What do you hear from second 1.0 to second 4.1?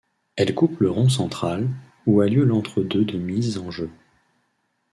central, où a lieu l'entre-deux de mise en jeu.